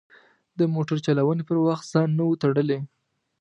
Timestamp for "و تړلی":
2.27-2.79